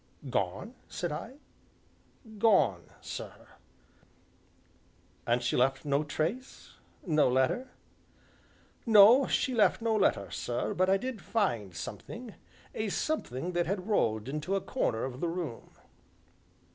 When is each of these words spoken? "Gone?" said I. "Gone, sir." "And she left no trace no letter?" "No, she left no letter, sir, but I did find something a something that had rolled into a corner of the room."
"Gone?" 0.31 0.73
said 0.89 1.11
I. 1.11 1.35
"Gone, 2.39 2.85
sir." 3.01 3.49
"And 5.27 5.43
she 5.43 5.55
left 5.55 5.85
no 5.85 6.03
trace 6.03 6.73
no 7.05 7.29
letter?" 7.29 7.67
"No, 8.83 9.27
she 9.27 9.53
left 9.53 9.79
no 9.79 9.95
letter, 9.95 10.31
sir, 10.31 10.73
but 10.73 10.89
I 10.89 10.97
did 10.97 11.21
find 11.21 11.75
something 11.75 12.33
a 12.73 12.89
something 12.89 13.51
that 13.51 13.67
had 13.67 13.85
rolled 13.87 14.27
into 14.27 14.55
a 14.55 14.59
corner 14.61 15.03
of 15.03 15.19
the 15.19 15.29
room." 15.29 15.69